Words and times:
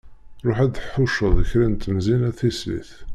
Ruḥ 0.47 0.57
ad 0.61 0.69
d-tḥuceḍ 0.71 1.37
kra 1.49 1.67
n 1.69 1.73
temẓin 1.75 2.21
a 2.29 2.31
tislit. 2.37 2.91